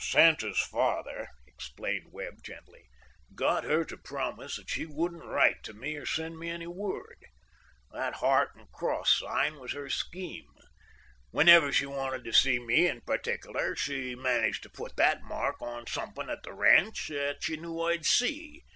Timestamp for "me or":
5.75-6.07